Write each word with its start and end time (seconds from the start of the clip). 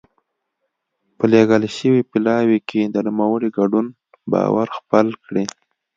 په 1.17 1.23
لېږل 1.31 1.63
شوي 1.77 2.01
پلاوي 2.11 2.59
کې 2.69 2.81
د 2.85 2.95
نوموړي 3.07 3.49
ګډون 3.57 3.85
باور 4.31 4.67
خپل 4.77 5.05
کړي. 5.25 5.45